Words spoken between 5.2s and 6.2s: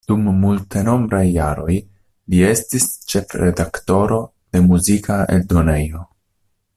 eldonejo.